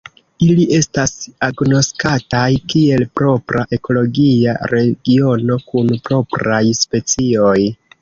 [0.45, 1.11] Ili estas
[1.47, 7.59] agnoskataj kiel propra ekologia regiono kun propraj specioj.